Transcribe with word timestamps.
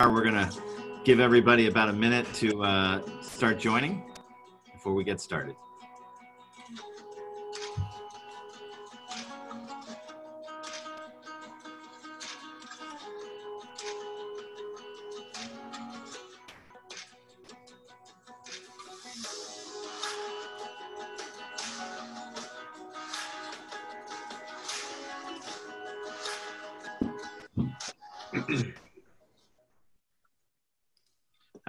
We're 0.00 0.22
going 0.22 0.34
to 0.34 0.48
give 1.02 1.18
everybody 1.18 1.66
about 1.66 1.88
a 1.88 1.92
minute 1.92 2.32
to 2.34 2.62
uh, 2.62 3.20
start 3.20 3.58
joining 3.58 4.04
before 4.72 4.94
we 4.94 5.02
get 5.02 5.20
started. 5.20 5.56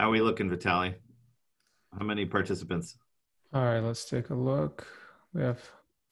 Are 0.09 0.11
we 0.11 0.21
looking, 0.21 0.49
Vitali? 0.49 0.95
How 1.95 2.03
many 2.03 2.25
participants? 2.25 2.97
All 3.53 3.63
right, 3.63 3.79
let's 3.79 4.05
take 4.05 4.31
a 4.31 4.33
look. 4.33 4.87
We 5.35 5.43
have 5.43 5.59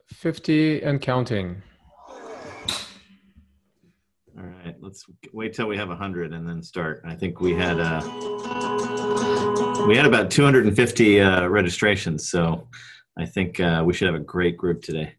50 0.05 0.83
and 0.83 1.01
counting. 1.01 1.63
All 4.37 4.43
right, 4.43 4.75
let's 4.81 5.03
wait 5.33 5.55
till 5.55 5.65
we 5.67 5.77
have 5.77 5.87
100 5.87 6.31
and 6.31 6.47
then 6.47 6.61
start. 6.61 7.01
I 7.05 7.15
think 7.15 7.41
we 7.41 7.55
had 7.55 7.79
uh, 7.79 8.01
we 9.87 9.97
had 9.97 10.05
about 10.05 10.29
250 10.29 11.19
uh, 11.19 11.47
registrations, 11.47 12.29
so 12.29 12.67
I 13.17 13.25
think 13.25 13.59
uh, 13.59 13.81
we 13.83 13.95
should 13.95 14.05
have 14.05 14.13
a 14.13 14.23
great 14.23 14.57
group 14.57 14.83
today. 14.83 15.15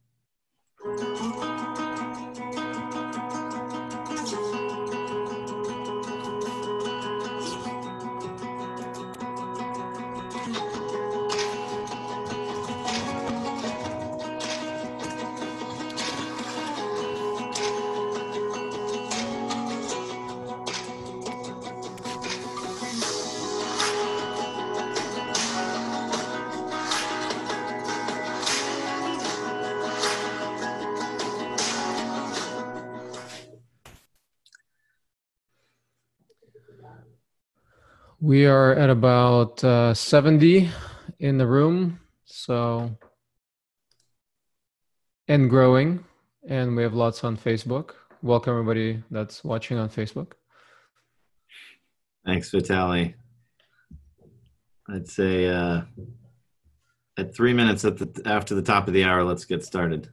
We 38.29 38.45
are 38.45 38.74
at 38.74 38.90
about 38.90 39.65
uh, 39.65 39.95
70 39.95 40.68
in 41.18 41.38
the 41.38 41.46
room, 41.46 41.98
so 42.26 42.95
and 45.29 45.48
growing, 45.48 46.04
and 46.46 46.76
we 46.76 46.82
have 46.82 46.93
lots 46.93 47.24
on 47.24 47.38
Facebook. 47.38 47.93
Welcome 48.20 48.52
everybody 48.52 49.02
that's 49.10 49.43
watching 49.43 49.79
on 49.79 49.88
Facebook. 49.88 50.32
Thanks, 52.26 52.51
Vitali. 52.51 53.15
I'd 54.90 55.09
say 55.09 55.48
uh, 55.48 55.80
at 57.16 57.35
three 57.35 57.54
minutes 57.54 57.87
at 57.87 57.96
the 57.96 58.23
after 58.26 58.54
the 58.54 58.60
top 58.60 58.88
of 58.88 58.92
the 58.92 59.04
hour, 59.04 59.24
let's 59.24 59.46
get 59.46 59.65
started. 59.65 60.10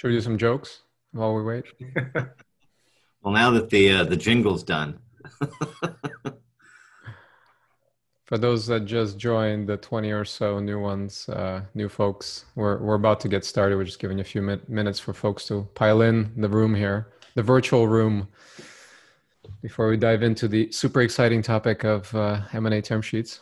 Should 0.00 0.08
we 0.08 0.14
do 0.14 0.22
some 0.22 0.38
jokes 0.38 0.80
while 1.12 1.34
we 1.34 1.42
wait? 1.42 1.64
Well, 3.22 3.34
now 3.34 3.50
that 3.50 3.68
the 3.68 3.92
uh, 3.92 4.04
the 4.04 4.16
jingle's 4.16 4.62
done, 4.62 4.98
For 8.24 8.38
those 8.38 8.66
that 8.68 8.86
just 8.86 9.18
joined, 9.18 9.68
the 9.68 9.76
20 9.76 10.10
or 10.12 10.24
so 10.24 10.58
new 10.58 10.80
ones, 10.80 11.28
uh, 11.28 11.64
new 11.74 11.90
folks, 11.90 12.46
we're, 12.54 12.78
we're 12.78 12.94
about 12.94 13.20
to 13.20 13.28
get 13.28 13.44
started. 13.44 13.76
We're 13.76 13.84
just 13.84 13.98
giving 13.98 14.20
a 14.20 14.24
few 14.24 14.40
min- 14.40 14.62
minutes 14.68 14.98
for 14.98 15.12
folks 15.12 15.46
to 15.48 15.68
pile 15.74 16.00
in 16.00 16.32
the 16.34 16.48
room 16.48 16.74
here, 16.74 17.08
the 17.34 17.42
virtual 17.42 17.86
room, 17.86 18.28
before 19.60 19.86
we 19.90 19.98
dive 19.98 20.22
into 20.22 20.48
the 20.48 20.72
super 20.72 21.02
exciting 21.02 21.42
topic 21.42 21.84
of 21.84 22.14
uh, 22.14 22.40
M&A 22.54 22.80
term 22.80 23.02
sheets. 23.02 23.40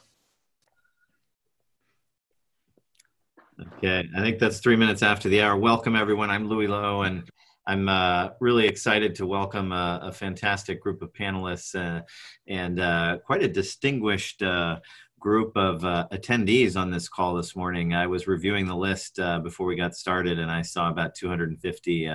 Okay, 3.61 4.09
I 4.17 4.21
think 4.21 4.39
that's 4.39 4.61
three 4.61 4.77
minutes 4.77 5.03
after 5.03 5.29
the 5.29 5.43
hour. 5.43 5.57
Welcome, 5.57 5.97
everyone. 5.97 6.31
I'm 6.31 6.47
Louis 6.47 6.69
Lehot, 6.69 7.09
and 7.09 7.29
I'm 7.67 7.89
uh, 7.89 8.29
really 8.39 8.69
excited 8.69 9.17
to 9.17 9.27
welcome 9.27 9.73
a, 9.73 9.99
a 10.05 10.13
fantastic 10.13 10.81
group 10.81 11.03
of 11.03 11.13
panelists 11.13 11.75
uh, 11.75 12.03
and 12.47 12.79
uh, 12.79 13.19
quite 13.27 13.43
a 13.43 13.49
distinguished 13.49 14.43
uh, 14.43 14.79
group 15.19 15.57
of 15.57 15.85
uh, 15.85 16.07
attendees 16.13 16.77
on 16.77 16.93
this 16.93 17.09
call 17.09 17.35
this 17.35 17.57
morning. 17.57 17.95
I 17.95 18.07
was 18.07 18.29
reviewing 18.29 18.67
the 18.67 18.77
list 18.77 19.19
uh, 19.19 19.41
before 19.41 19.67
we 19.67 19.75
got 19.75 19.97
started, 19.97 20.39
and 20.39 20.53
I 20.53 20.63
saw 20.63 20.89
about 20.89 21.17
250 21.17 22.09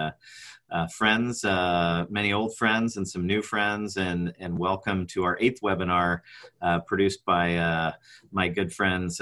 friends, 0.95 1.43
many 2.09 2.31
old 2.31 2.55
friends 2.55 2.95
and 2.95 3.05
some 3.05 3.27
new 3.27 3.41
friends, 3.41 3.97
and, 3.97 4.33
and 4.39 4.57
welcome 4.57 5.05
to 5.07 5.25
our 5.25 5.37
eighth 5.41 5.59
webinar 5.61 6.21
produced 6.87 7.25
by 7.25 7.93
my 8.31 8.47
good 8.47 8.71
friends. 8.71 9.19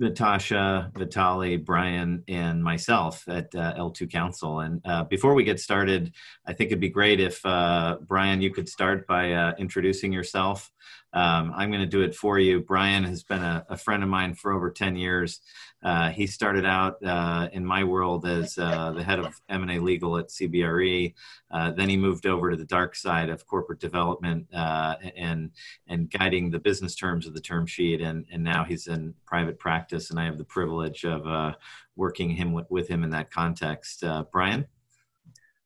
Natasha, 0.00 0.90
Vitali, 0.96 1.58
Brian, 1.58 2.24
and 2.26 2.64
myself 2.64 3.22
at 3.28 3.54
uh, 3.54 3.74
L2 3.74 4.10
Counsel. 4.10 4.60
And 4.60 4.80
uh, 4.86 5.04
before 5.04 5.34
we 5.34 5.44
get 5.44 5.60
started, 5.60 6.12
I 6.46 6.54
think 6.54 6.68
it'd 6.68 6.80
be 6.80 6.88
great 6.88 7.20
if, 7.20 7.44
uh, 7.44 7.98
Brian, 8.00 8.40
you 8.40 8.50
could 8.50 8.68
start 8.68 9.06
by 9.06 9.32
uh, 9.32 9.52
introducing 9.58 10.12
yourself. 10.12 10.70
Um, 11.12 11.52
I'm 11.56 11.70
going 11.70 11.82
to 11.82 11.86
do 11.86 12.02
it 12.02 12.14
for 12.14 12.38
you. 12.38 12.60
Brian 12.60 13.04
has 13.04 13.22
been 13.22 13.42
a, 13.42 13.64
a 13.68 13.76
friend 13.76 14.02
of 14.02 14.08
mine 14.08 14.34
for 14.34 14.52
over 14.52 14.70
10 14.70 14.96
years. 14.96 15.40
Uh, 15.82 16.10
he 16.10 16.26
started 16.26 16.66
out 16.66 17.02
uh, 17.04 17.48
in 17.52 17.64
my 17.64 17.82
world 17.84 18.26
as 18.26 18.58
uh, 18.58 18.92
the 18.92 19.02
head 19.02 19.18
of 19.18 19.40
M&A 19.48 19.78
legal 19.78 20.18
at 20.18 20.28
CBRE. 20.28 21.14
Uh, 21.50 21.70
then 21.72 21.88
he 21.88 21.96
moved 21.96 22.26
over 22.26 22.50
to 22.50 22.56
the 22.56 22.66
dark 22.66 22.94
side 22.94 23.30
of 23.30 23.46
corporate 23.46 23.80
development 23.80 24.46
uh, 24.54 24.96
and 25.16 25.50
and 25.88 26.10
guiding 26.10 26.50
the 26.50 26.58
business 26.58 26.94
terms 26.94 27.26
of 27.26 27.34
the 27.34 27.40
term 27.40 27.66
sheet. 27.66 28.02
And, 28.02 28.26
and 28.30 28.44
now 28.44 28.64
he's 28.64 28.86
in 28.86 29.14
private 29.26 29.58
practice, 29.58 30.10
and 30.10 30.20
I 30.20 30.26
have 30.26 30.38
the 30.38 30.44
privilege 30.44 31.04
of 31.04 31.26
uh, 31.26 31.54
working 31.96 32.30
him 32.30 32.52
with, 32.52 32.66
with, 32.70 32.88
him 32.88 33.02
in 33.02 33.10
that 33.10 33.30
context. 33.30 34.04
Brian. 34.32 34.66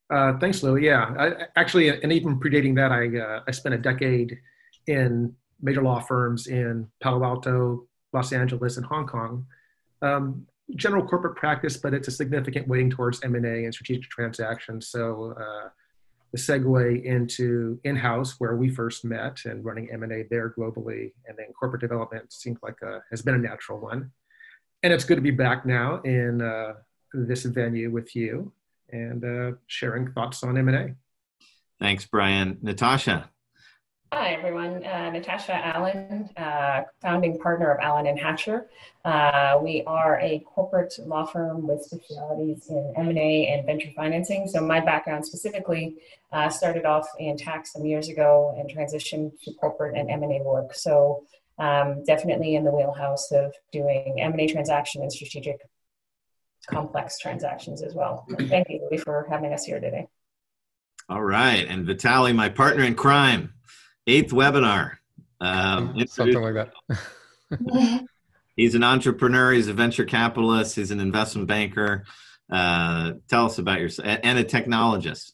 thanks, 0.08 0.62
Lou. 0.62 0.76
Yeah, 0.76 1.14
I, 1.18 1.46
actually, 1.56 1.88
and 1.88 2.12
even 2.12 2.38
predating 2.38 2.76
that, 2.76 2.92
I 2.92 3.42
I 3.46 3.50
spent 3.50 3.74
a 3.74 3.78
decade 3.78 4.38
in 4.86 5.34
major 5.60 5.82
law 5.82 6.00
firms 6.00 6.46
in 6.46 6.88
Palo 7.00 7.24
Alto, 7.24 7.86
Los 8.12 8.32
Angeles, 8.32 8.76
and 8.76 8.86
Hong 8.86 9.06
Kong 9.06 9.46
um, 10.04 10.46
general 10.76 11.06
corporate 11.06 11.36
practice, 11.36 11.76
but 11.76 11.94
it's 11.94 12.08
a 12.08 12.10
significant 12.10 12.68
weighting 12.68 12.90
towards 12.90 13.22
M&A 13.22 13.64
and 13.64 13.74
strategic 13.74 14.10
transactions. 14.10 14.88
So 14.88 15.34
uh, 15.38 15.68
the 16.32 16.38
segue 16.38 17.04
into 17.04 17.78
in-house 17.84 18.36
where 18.38 18.56
we 18.56 18.68
first 18.68 19.04
met 19.04 19.44
and 19.44 19.64
running 19.64 19.90
M&A 19.92 20.24
there 20.30 20.54
globally 20.56 21.12
and 21.26 21.36
then 21.36 21.46
corporate 21.58 21.80
development 21.80 22.32
seems 22.32 22.58
like 22.62 22.80
a, 22.82 23.02
has 23.10 23.22
been 23.22 23.34
a 23.34 23.38
natural 23.38 23.78
one. 23.78 24.10
And 24.82 24.92
it's 24.92 25.04
good 25.04 25.16
to 25.16 25.22
be 25.22 25.30
back 25.30 25.64
now 25.64 26.00
in 26.02 26.42
uh, 26.42 26.74
this 27.12 27.44
venue 27.44 27.90
with 27.90 28.14
you 28.14 28.52
and 28.90 29.24
uh, 29.24 29.56
sharing 29.66 30.12
thoughts 30.12 30.42
on 30.42 30.58
M&A. 30.58 30.94
Thanks, 31.80 32.06
Brian. 32.06 32.58
Natasha. 32.62 33.30
Hi, 34.16 34.30
everyone. 34.30 34.84
Uh, 34.84 35.10
Natasha 35.10 35.54
Allen, 35.54 36.30
uh, 36.36 36.82
founding 37.02 37.36
partner 37.36 37.72
of 37.72 37.80
Allen 37.80 38.06
and 38.06 38.16
Hatcher. 38.16 38.68
Uh, 39.04 39.58
we 39.60 39.82
are 39.88 40.20
a 40.20 40.38
corporate 40.46 40.94
law 41.00 41.26
firm 41.26 41.66
with 41.66 41.82
specialities 41.82 42.68
in 42.68 42.94
M&A 42.96 43.48
and 43.48 43.66
venture 43.66 43.90
financing. 43.96 44.46
So 44.46 44.60
my 44.60 44.78
background 44.78 45.26
specifically 45.26 45.96
uh, 46.30 46.48
started 46.48 46.84
off 46.84 47.08
in 47.18 47.36
tax 47.36 47.72
some 47.72 47.84
years 47.84 48.08
ago 48.08 48.54
and 48.56 48.70
transitioned 48.70 49.32
to 49.42 49.52
corporate 49.54 49.98
and 49.98 50.08
M&A 50.08 50.40
work. 50.44 50.74
So 50.74 51.26
um, 51.58 52.04
definitely 52.04 52.54
in 52.54 52.62
the 52.62 52.70
wheelhouse 52.70 53.32
of 53.32 53.52
doing 53.72 54.20
M&A 54.20 54.46
transaction 54.46 55.02
and 55.02 55.12
strategic 55.12 55.58
complex 56.70 57.18
transactions 57.18 57.82
as 57.82 57.94
well. 57.94 58.28
Thank 58.42 58.68
you, 58.70 58.96
for 59.02 59.26
having 59.28 59.52
us 59.52 59.64
here 59.64 59.80
today. 59.80 60.06
All 61.08 61.24
right. 61.24 61.66
And 61.68 61.84
Vitali, 61.84 62.32
my 62.32 62.48
partner 62.48 62.84
in 62.84 62.94
crime 62.94 63.53
eighth 64.06 64.32
webinar. 64.32 64.96
Um, 65.40 66.04
Something 66.06 66.42
like 66.42 66.54
that. 66.54 68.06
he's 68.56 68.74
an 68.74 68.84
entrepreneur. 68.84 69.52
He's 69.52 69.68
a 69.68 69.74
venture 69.74 70.04
capitalist. 70.04 70.76
He's 70.76 70.90
an 70.90 71.00
investment 71.00 71.48
banker. 71.48 72.04
Uh, 72.50 73.12
tell 73.28 73.46
us 73.46 73.58
about 73.58 73.80
yourself 73.80 74.18
and 74.22 74.38
a 74.38 74.44
technologist. 74.44 75.32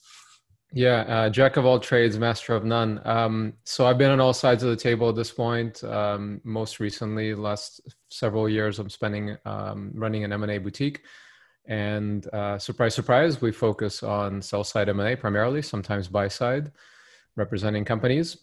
Yeah, 0.72 1.00
uh, 1.00 1.30
jack 1.30 1.56
of 1.56 1.66
all 1.66 1.80
trades, 1.80 2.16
master 2.18 2.54
of 2.54 2.64
none. 2.64 3.00
Um, 3.04 3.54
so 3.64 3.86
I've 3.86 3.98
been 3.98 4.12
on 4.12 4.20
all 4.20 4.32
sides 4.32 4.62
of 4.62 4.70
the 4.70 4.76
table 4.76 5.08
at 5.08 5.16
this 5.16 5.32
point. 5.32 5.82
Um, 5.82 6.40
most 6.44 6.78
recently, 6.78 7.34
last 7.34 7.80
several 8.08 8.48
years, 8.48 8.78
I'm 8.78 8.88
spending 8.88 9.36
um, 9.44 9.90
running 9.94 10.22
an 10.22 10.32
M&A 10.32 10.58
boutique. 10.58 11.02
And 11.66 12.24
uh, 12.32 12.58
surprise, 12.58 12.94
surprise, 12.94 13.42
we 13.42 13.50
focus 13.50 14.04
on 14.04 14.42
sell 14.42 14.62
side 14.62 14.88
M&A 14.88 15.16
primarily, 15.16 15.60
sometimes 15.60 16.06
buy 16.06 16.28
side, 16.28 16.70
representing 17.36 17.84
companies, 17.84 18.36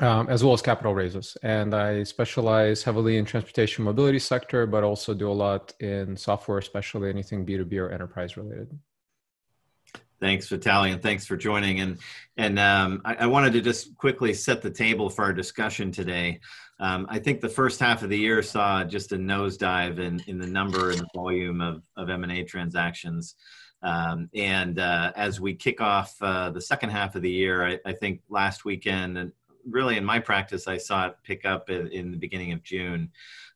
um, 0.00 0.28
as 0.28 0.44
well 0.44 0.54
as 0.54 0.62
capital 0.62 0.94
raises. 0.94 1.36
And 1.42 1.74
I 1.74 2.02
specialize 2.04 2.82
heavily 2.82 3.16
in 3.16 3.24
transportation 3.24 3.84
mobility 3.84 4.18
sector, 4.18 4.66
but 4.66 4.84
also 4.84 5.14
do 5.14 5.30
a 5.30 5.32
lot 5.32 5.74
in 5.80 6.16
software, 6.16 6.58
especially 6.58 7.10
anything 7.10 7.44
B2B 7.44 7.74
or 7.78 7.90
enterprise 7.90 8.36
related. 8.36 8.78
Thanks, 10.20 10.48
Vitaly, 10.48 10.92
and 10.92 11.00
thanks 11.00 11.26
for 11.26 11.36
joining. 11.36 11.78
And 11.78 11.98
and 12.36 12.58
um, 12.58 13.02
I, 13.04 13.14
I, 13.14 13.26
wanted 13.26 13.52
to 13.52 13.60
just 13.60 13.96
quickly 13.96 14.34
set 14.34 14.62
the 14.62 14.70
table 14.70 15.08
for 15.08 15.24
our 15.24 15.32
discussion 15.32 15.92
today. 15.92 16.40
Um, 16.80 17.06
I 17.08 17.20
think 17.20 17.40
the 17.40 17.48
first 17.48 17.78
half 17.78 18.02
of 18.02 18.10
the 18.10 18.18
year 18.18 18.42
saw 18.42 18.82
just 18.82 19.12
a 19.12 19.16
nosedive 19.16 20.00
in, 20.00 20.20
in 20.26 20.38
the 20.38 20.46
number 20.46 20.90
and 20.90 21.02
volume 21.14 21.60
of, 21.60 21.82
of 21.96 22.10
M&A 22.10 22.44
transactions. 22.44 23.34
Um, 23.82 24.28
and 24.34 24.78
uh, 24.78 25.12
as 25.14 25.40
we 25.40 25.54
kick 25.54 25.80
off 25.80 26.14
uh, 26.20 26.50
the 26.50 26.60
second 26.60 26.90
half 26.90 27.14
of 27.14 27.22
the 27.22 27.30
year, 27.30 27.64
I, 27.64 27.78
I, 27.86 27.92
think 27.92 28.22
last 28.28 28.64
weekend, 28.64 29.18
and 29.18 29.32
really 29.66 29.96
in 29.96 30.04
my 30.04 30.18
practice, 30.18 30.68
I 30.68 30.76
saw 30.76 31.06
it 31.06 31.16
pick 31.22 31.44
up 31.44 31.70
in, 31.70 31.88
in 31.88 32.10
the 32.10 32.16
beginning 32.16 32.52
of 32.52 32.62
June 32.62 33.10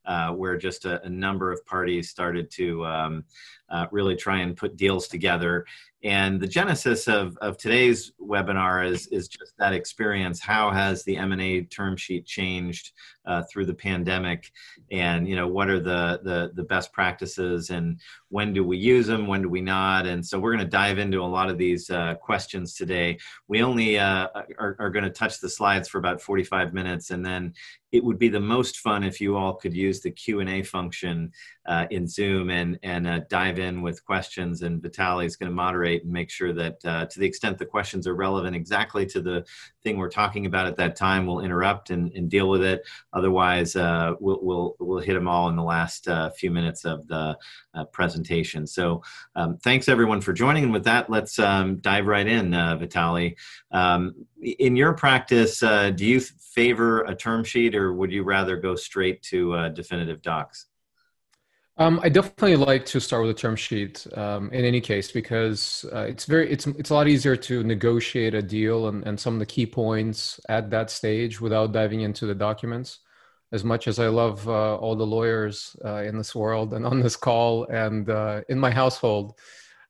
uh, 0.05 0.31
where 0.31 0.57
just 0.57 0.85
a, 0.85 1.03
a, 1.05 1.09
number 1.09 1.53
of 1.53 1.65
parties 1.65 2.11
started 2.11 2.51
to 2.51 2.85
um, 2.85 3.25
uh, 3.69 3.87
really 3.93 4.17
try 4.17 4.39
and 4.39 4.57
put 4.57 4.77
deals 4.77 5.07
together. 5.07 5.65
And 6.05 6.41
the 6.41 6.49
genesis 6.49 7.07
of, 7.07 7.37
of 7.39 7.57
today's 7.59 8.13
webinar 8.21 8.85
is, 8.85 9.07
is 9.09 9.29
just 9.29 9.53
that 9.59 9.73
experience. 9.73 10.41
How 10.41 10.71
has 10.71 11.05
the 11.05 11.17
M&A 11.17 11.63
term 11.63 11.97
sheet 11.97 12.27
changed 12.27 12.91
uh, 13.25 13.45
through 13.45 13.67
the 13.67 13.75
pandemic? 13.75 14.51
And, 14.91 15.29
you 15.29 15.37
know, 15.37 15.47
what 15.47 15.69
are 15.69 15.79
the, 15.79 16.21
the, 16.25 16.51
the 16.55 16.65
best 16.65 16.93
practices 16.93 17.71
and 17.71 18.01
when 18.31 18.53
do 18.53 18.65
we 18.65 18.79
use 18.79 19.07
them? 19.07 19.27
When 19.27 19.43
do 19.43 19.49
we 19.49 19.61
not? 19.61 20.07
And 20.07 20.25
so 20.27 20.41
we're 20.41 20.55
going 20.55 20.65
to 20.65 20.71
dive 20.71 20.99
into 20.99 21.21
a 21.21 21.25
lot 21.25 21.51
of 21.51 21.59
these 21.59 21.91
uh, 21.91 22.15
questions 22.15 22.75
today. 22.75 23.19
We 23.47 23.63
only 23.63 23.99
uh, 23.99 24.29
are, 24.59 24.77
are 24.79 24.91
going 24.91 25.05
to 25.05 25.11
touch 25.11 25.39
the 25.39 25.51
slides 25.51 25.89
for 25.89 25.99
about 25.99 26.21
45 26.21 26.73
minutes. 26.73 27.11
And 27.11 27.25
then 27.25 27.53
it 27.93 28.03
would 28.03 28.19
be 28.19 28.31
the 28.31 28.41
most 28.41 28.79
fun 28.79 29.05
if 29.05 29.21
you 29.21 29.37
all 29.37 29.53
could 29.53 29.75
use 29.75 30.01
the 30.01 30.11
Q&A 30.11 30.63
function 30.63 31.31
uh, 31.67 31.87
in 31.91 32.09
Zoom 32.09 32.49
and, 32.49 32.79
and 32.83 33.07
uh, 33.07 33.21
dive 33.29 33.59
in 33.59 33.83
with 33.83 34.03
questions. 34.05 34.63
And 34.63 34.83
Vitaly 34.83 35.27
is 35.27 35.37
going 35.37 35.51
to 35.51 35.55
moderate 35.55 35.92
and 36.01 36.11
make 36.11 36.31
sure 36.31 36.53
that 36.55 36.85
uh, 36.85 37.05
to 37.05 37.21
the 37.21 37.27
extent 37.27 37.59
the 37.59 37.67
questions 37.67 38.07
are 38.07 38.15
relevant 38.15 38.57
exactly 38.57 39.05
to 39.07 39.21
the 39.21 39.45
thing 39.83 39.99
we're 39.99 40.09
talking 40.09 40.47
about 40.47 40.67
at 40.67 40.77
that 40.77 40.97
time, 40.97 41.27
we'll 41.27 41.41
interrupt 41.41 41.91
and, 41.91 42.11
and 42.15 42.31
deal 42.31 42.49
with 42.49 42.63
it. 42.63 42.83
Otherwise, 43.13 43.77
uh, 43.77 44.15
we'll, 44.19 44.39
we'll, 44.41 44.77
we'll 44.79 44.99
hit 44.99 45.15
them 45.15 45.29
all 45.29 45.49
in 45.49 45.57
the 45.57 45.63
last 45.63 46.09
uh, 46.09 46.31
few 46.31 46.51
minutes 46.51 46.85
of 46.85 47.07
the 47.09 47.37
uh, 47.75 47.85
presentation. 47.87 48.67
So 48.67 49.03
um, 49.37 49.59
thanks 49.59 49.89
everyone 49.89 50.21
for 50.21 50.33
joining. 50.33 50.65
And 50.65 50.73
with 50.73 50.85
that, 50.85 51.11
let's 51.11 51.39
um, 51.39 51.77
dive 51.77 52.07
right 52.07 52.27
in, 52.27 52.55
uh, 52.55 52.79
Vitaly. 52.79 53.37
Um, 53.71 54.15
in 54.41 54.75
your 54.77 54.95
practice, 54.95 55.61
do 55.61 56.07
you 56.07 56.21
favor 56.21 57.03
a 57.03 57.15
term 57.15 57.45
sheet 57.45 57.75
or 57.75 57.93
would 57.93 58.11
you 58.11 58.25
rather 58.25 58.57
go 58.57 58.75
straight 58.75 59.23
to 59.23 59.69
definitive 59.71 60.23
docs? 60.23 60.67
Um, 61.79 62.01
I 62.03 62.11
definitely 62.11 62.57
like 62.57 62.85
to 62.87 63.01
start 63.01 63.23
with 63.23 63.31
a 63.31 63.39
term 63.39 63.57
sheet 63.57 64.07
um, 64.15 64.51
in 64.53 64.65
any 64.65 64.81
case 64.81 65.11
because 65.11 65.87
uh, 65.91 66.01
it's 66.01 66.27
very 66.27 66.51
it's 66.53 66.67
it's 66.67 66.91
a 66.91 66.95
lot 66.95 67.09
easier 67.09 67.35
to 67.35 67.65
negotiate 67.65 68.35
a 68.35 68.43
deal 68.43 68.89
and, 68.89 69.07
and 69.07 69.19
some 69.19 69.35
of 69.35 69.41
the 69.41 69.47
key 69.47 69.65
points 69.65 70.39
at 70.51 70.69
that 70.71 70.91
stage 70.91 71.41
without 71.41 71.73
diving 71.73 72.03
into 72.03 72.27
the 72.27 72.35
documents. 72.35 72.99
As 73.53 73.65
much 73.65 73.89
as 73.89 73.99
I 73.99 74.09
love 74.09 74.47
uh, 74.49 74.77
all 74.77 74.97
the 74.97 75.07
lawyers 75.07 75.75
uh, 75.85 76.03
in 76.03 76.17
this 76.19 76.35
world 76.35 76.75
and 76.75 76.85
on 76.87 77.01
this 77.01 77.17
call 77.17 77.65
and 77.65 78.09
uh, 78.09 78.43
in 78.51 78.59
my 78.59 78.71
household, 78.71 79.39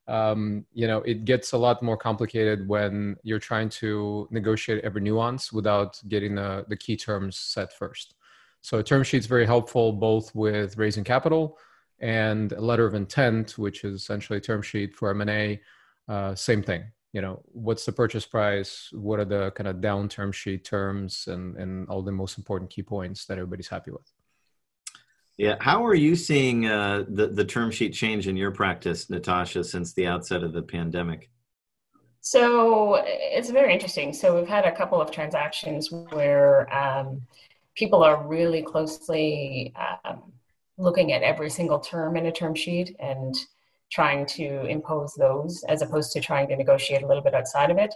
um, 0.06 0.64
you 0.73 0.87
know 0.87 0.99
it 0.99 1.25
gets 1.25 1.50
a 1.50 1.58
lot 1.58 1.82
more 1.82 1.96
complicated 1.96 2.69
when 2.69 3.17
you're 3.25 3.40
trying 3.40 3.69
to 3.70 4.29
negotiate 4.31 4.84
every 4.84 5.00
nuance 5.00 5.52
without 5.52 6.00
getting 6.06 6.37
the, 6.37 6.64
the 6.69 6.76
key 6.76 6.96
terms 6.96 7.37
set 7.37 7.73
first. 7.73 8.14
So 8.61 8.79
a 8.79 8.84
term 8.84 9.02
sheet 9.02 9.19
is 9.19 9.26
very 9.26 9.46
helpful 9.46 9.93
both 9.93 10.32
with 10.32 10.79
raising 10.79 11.02
capital 11.02 11.58
and 12.02 12.52
a 12.52 12.60
letter 12.60 12.84
of 12.84 12.94
intent, 12.94 13.56
which 13.56 13.84
is 13.84 13.94
essentially 13.94 14.38
a 14.38 14.40
term 14.40 14.60
sheet 14.60 14.94
for 14.94 15.10
M&A, 15.10 15.60
uh, 16.08 16.34
same 16.34 16.62
thing. 16.62 16.84
You 17.12 17.22
know, 17.22 17.43
what's 17.52 17.87
the 17.87 17.93
purchase 17.93 18.26
price? 18.26 18.88
What 18.93 19.20
are 19.20 19.25
the 19.25 19.52
kind 19.52 19.69
of 19.69 19.81
down 19.81 20.08
term 20.08 20.32
sheet 20.32 20.64
terms 20.64 21.28
and, 21.28 21.56
and 21.56 21.88
all 21.88 22.02
the 22.02 22.10
most 22.10 22.38
important 22.38 22.70
key 22.70 22.82
points 22.82 23.26
that 23.26 23.38
everybody's 23.38 23.69
happy 23.69 23.93
with? 23.93 24.10
Yeah. 25.37 25.56
How 25.60 25.84
are 25.87 25.94
you 25.94 26.16
seeing 26.16 26.66
uh, 26.66 27.04
the, 27.08 27.28
the 27.28 27.44
term 27.44 27.70
sheet 27.70 27.93
change 27.94 28.28
in 28.28 28.37
your 28.37 28.50
practice, 28.50 29.08
Natasha, 29.08 29.62
since 29.62 29.93
the 29.93 30.06
outset 30.06 30.43
of 30.43 30.52
the 30.52 30.62
pandemic? 30.62 31.31
So 32.20 33.02
it's 33.05 33.50
very 33.50 33.72
interesting. 33.72 34.12
So 34.12 34.37
we've 34.37 34.48
had 34.48 34.64
a 34.64 34.72
couple 34.72 35.00
of 35.00 35.10
transactions 35.10 35.90
where 35.90 36.72
um, 36.72 37.22
people 37.75 38.02
are 38.02 38.26
really 38.26 38.62
closely 38.62 39.75
um, 40.05 40.32
looking 40.82 41.12
at 41.12 41.23
every 41.23 41.49
single 41.49 41.79
term 41.79 42.17
in 42.17 42.26
a 42.26 42.32
term 42.32 42.55
sheet 42.55 42.96
and 42.99 43.34
trying 43.90 44.26
to 44.26 44.64
impose 44.67 45.14
those 45.14 45.64
as 45.69 45.82
opposed 45.82 46.12
to 46.12 46.20
trying 46.20 46.49
to 46.49 46.56
negotiate 46.56 47.02
a 47.02 47.06
little 47.06 47.23
bit 47.23 47.34
outside 47.34 47.70
of 47.70 47.79
it. 47.79 47.94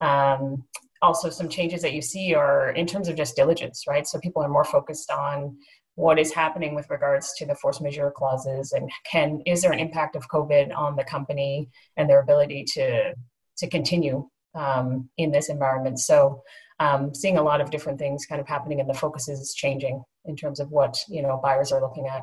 Um, 0.00 0.64
also, 1.02 1.30
some 1.30 1.48
changes 1.48 1.82
that 1.82 1.92
you 1.92 2.02
see 2.02 2.34
are 2.34 2.70
in 2.70 2.86
terms 2.86 3.08
of 3.08 3.16
just 3.16 3.36
diligence, 3.36 3.84
right? 3.86 4.06
So 4.06 4.18
people 4.18 4.42
are 4.42 4.48
more 4.48 4.64
focused 4.64 5.10
on 5.10 5.56
what 5.94 6.18
is 6.18 6.32
happening 6.32 6.74
with 6.74 6.90
regards 6.90 7.32
to 7.34 7.46
the 7.46 7.54
force 7.54 7.80
majeure 7.80 8.12
clauses 8.14 8.72
and 8.72 8.90
can 9.10 9.40
is 9.46 9.62
there 9.62 9.72
an 9.72 9.78
impact 9.78 10.14
of 10.14 10.28
COVID 10.28 10.76
on 10.76 10.94
the 10.94 11.04
company 11.04 11.70
and 11.96 12.08
their 12.08 12.20
ability 12.20 12.64
to 12.64 13.14
to 13.56 13.66
continue 13.66 14.28
um, 14.56 15.08
in 15.18 15.30
this 15.30 15.48
environment. 15.48 16.00
So 16.00 16.42
um, 16.80 17.14
seeing 17.14 17.38
a 17.38 17.42
lot 17.42 17.60
of 17.60 17.70
different 17.70 17.98
things 17.98 18.26
kind 18.26 18.40
of 18.40 18.46
happening 18.46 18.80
and 18.80 18.88
the 18.88 18.94
focus 18.94 19.28
is 19.28 19.54
changing 19.54 20.02
in 20.24 20.36
terms 20.36 20.60
of 20.60 20.70
what 20.70 20.98
you 21.08 21.22
know 21.22 21.40
buyers 21.42 21.72
are 21.72 21.80
looking 21.80 22.06
at. 22.06 22.22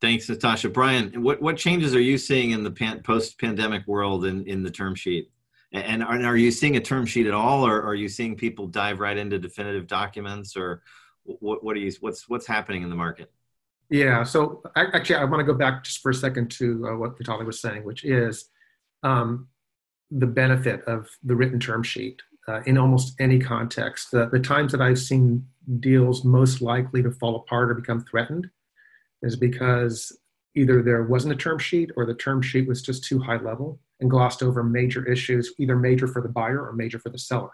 Thanks 0.00 0.28
natasha. 0.28 0.68
Brian 0.68 1.22
what, 1.22 1.40
what 1.40 1.56
changes 1.56 1.94
are 1.94 2.00
you 2.00 2.18
seeing 2.18 2.50
in 2.50 2.62
the 2.62 2.70
pan, 2.70 3.02
post-pandemic 3.02 3.86
world 3.86 4.24
in, 4.24 4.44
in 4.46 4.62
the 4.62 4.70
term 4.70 4.94
sheet? 4.94 5.30
And 5.72 6.02
are, 6.02 6.20
are 6.22 6.36
you 6.36 6.50
seeing 6.50 6.76
a 6.76 6.80
term 6.80 7.06
sheet 7.06 7.26
at 7.26 7.34
all 7.34 7.66
or 7.66 7.82
are 7.82 7.94
you 7.94 8.08
seeing 8.08 8.36
people 8.36 8.66
dive 8.66 9.00
right 9.00 9.16
into 9.16 9.38
definitive 9.38 9.86
documents 9.86 10.56
or 10.56 10.82
what, 11.24 11.62
what 11.62 11.76
are 11.76 11.80
you 11.80 11.92
what's 12.00 12.28
what's 12.28 12.46
happening 12.46 12.82
in 12.82 12.90
the 12.90 12.96
market? 12.96 13.32
Yeah 13.90 14.24
so 14.24 14.62
actually 14.74 15.16
i 15.16 15.24
want 15.24 15.40
to 15.40 15.44
go 15.44 15.54
back 15.54 15.84
just 15.84 16.00
for 16.00 16.10
a 16.10 16.14
second 16.14 16.50
to 16.52 16.88
uh, 16.88 16.96
what 16.96 17.16
Vitaly 17.18 17.46
was 17.46 17.60
saying 17.60 17.84
which 17.84 18.04
is 18.04 18.48
um, 19.04 19.46
the 20.10 20.26
benefit 20.26 20.82
of 20.84 21.08
the 21.24 21.34
written 21.34 21.60
term 21.60 21.82
sheet 21.82 22.20
uh, 22.48 22.60
in 22.66 22.78
almost 22.78 23.14
any 23.20 23.38
context. 23.38 24.10
The, 24.10 24.28
the 24.28 24.40
times 24.40 24.72
that 24.72 24.80
I've 24.80 24.98
seen 24.98 25.46
deals 25.80 26.24
most 26.24 26.60
likely 26.60 27.02
to 27.02 27.10
fall 27.10 27.36
apart 27.36 27.70
or 27.70 27.74
become 27.74 28.04
threatened 28.04 28.48
is 29.22 29.36
because 29.36 30.16
either 30.54 30.82
there 30.82 31.02
wasn't 31.04 31.34
a 31.34 31.36
term 31.36 31.58
sheet 31.58 31.90
or 31.96 32.06
the 32.06 32.14
term 32.14 32.40
sheet 32.40 32.68
was 32.68 32.82
just 32.82 33.04
too 33.04 33.18
high 33.18 33.38
level 33.38 33.80
and 34.00 34.10
glossed 34.10 34.42
over 34.42 34.62
major 34.62 35.04
issues, 35.06 35.52
either 35.58 35.76
major 35.76 36.06
for 36.06 36.22
the 36.22 36.28
buyer 36.28 36.64
or 36.66 36.72
major 36.72 36.98
for 36.98 37.10
the 37.10 37.18
seller. 37.18 37.50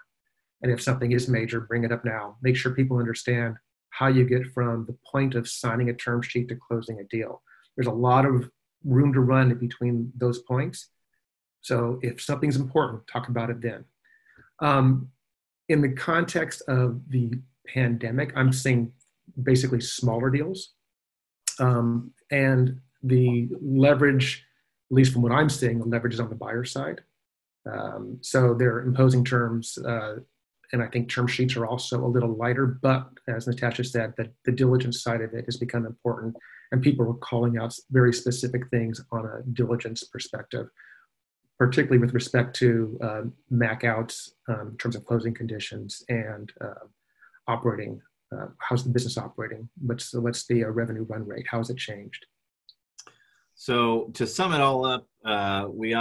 And 0.62 0.70
if 0.70 0.80
something 0.80 1.12
is 1.12 1.28
major, 1.28 1.60
bring 1.60 1.84
it 1.84 1.92
up 1.92 2.04
now. 2.04 2.36
Make 2.42 2.56
sure 2.56 2.72
people 2.72 2.98
understand 2.98 3.56
how 3.90 4.08
you 4.08 4.24
get 4.24 4.46
from 4.52 4.86
the 4.86 4.96
point 5.10 5.34
of 5.34 5.48
signing 5.48 5.90
a 5.90 5.94
term 5.94 6.22
sheet 6.22 6.48
to 6.48 6.56
closing 6.56 7.00
a 7.00 7.04
deal. 7.04 7.42
There's 7.76 7.88
a 7.88 7.92
lot 7.92 8.24
of 8.24 8.48
room 8.84 9.12
to 9.12 9.20
run 9.20 9.54
between 9.54 10.12
those 10.16 10.40
points. 10.40 10.88
So 11.62 11.98
if 12.02 12.20
something's 12.20 12.56
important, 12.56 13.06
talk 13.06 13.28
about 13.28 13.50
it 13.50 13.62
then. 13.62 13.84
Um, 14.60 15.08
in 15.68 15.80
the 15.80 15.92
context 15.92 16.62
of 16.68 17.00
the 17.08 17.32
pandemic, 17.66 18.32
I'm 18.36 18.52
seeing 18.52 18.92
basically 19.42 19.80
smaller 19.80 20.28
deals. 20.28 20.74
Um, 21.58 22.12
and 22.30 22.80
the 23.02 23.48
leverage, 23.60 24.44
at 24.90 24.94
least 24.94 25.12
from 25.12 25.22
what 25.22 25.32
I'm 25.32 25.48
seeing, 25.48 25.78
the 25.78 25.86
leverage 25.86 26.14
is 26.14 26.20
on 26.20 26.28
the 26.28 26.34
buyer 26.34 26.64
side. 26.64 27.00
Um, 27.70 28.18
so 28.20 28.54
they're 28.54 28.80
imposing 28.80 29.24
terms, 29.24 29.78
uh, 29.78 30.16
and 30.72 30.82
I 30.82 30.88
think 30.88 31.08
term 31.08 31.28
sheets 31.28 31.56
are 31.56 31.66
also 31.66 32.04
a 32.04 32.08
little 32.08 32.36
lighter. 32.36 32.66
But 32.66 33.08
as 33.28 33.46
Natasha 33.46 33.84
said, 33.84 34.14
the, 34.16 34.30
the 34.44 34.52
diligence 34.52 35.02
side 35.02 35.20
of 35.20 35.32
it 35.34 35.44
has 35.44 35.58
become 35.58 35.86
important, 35.86 36.34
and 36.72 36.82
people 36.82 37.08
are 37.08 37.14
calling 37.14 37.58
out 37.58 37.74
very 37.90 38.12
specific 38.12 38.68
things 38.70 39.00
on 39.12 39.26
a 39.26 39.42
diligence 39.52 40.02
perspective 40.04 40.66
particularly 41.66 41.98
with 41.98 42.12
respect 42.12 42.56
to 42.56 42.98
uh, 43.00 43.22
MAC 43.50 43.84
outs 43.84 44.34
um, 44.48 44.70
in 44.72 44.76
terms 44.78 44.96
of 44.96 45.04
closing 45.04 45.32
conditions 45.32 46.02
and 46.08 46.52
uh, 46.60 46.86
operating. 47.46 48.00
Uh, 48.32 48.46
how's 48.58 48.82
the 48.82 48.90
business 48.90 49.16
operating? 49.16 49.68
What's 49.80 50.10
the, 50.10 50.20
what's 50.20 50.44
the 50.48 50.64
uh, 50.64 50.68
revenue 50.70 51.04
run 51.08 51.24
rate? 51.24 51.46
How 51.48 51.58
has 51.58 51.70
it 51.70 51.78
changed? 51.78 52.26
So 53.54 54.10
to 54.14 54.26
sum 54.26 54.52
it 54.54 54.60
all 54.60 54.84
up, 54.84 55.06
uh, 55.24 55.68
we 55.70 55.94